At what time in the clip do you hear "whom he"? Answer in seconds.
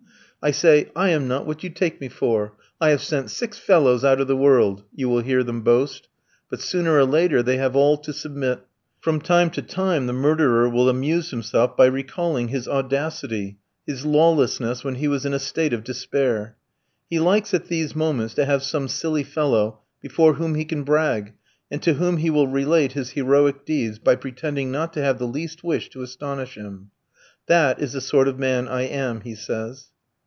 20.33-20.65, 21.93-22.31